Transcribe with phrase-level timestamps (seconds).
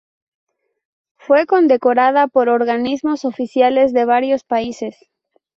[1.17, 4.97] Fue condecorada por organismos oficiales de varios países.